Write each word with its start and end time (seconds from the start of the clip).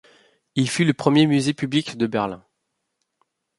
Il 0.55 0.67
fut 0.67 0.83
le 0.83 0.95
premier 0.95 1.27
musée 1.27 1.53
public 1.53 1.95
de 1.95 2.07
Berlin. 2.07 2.43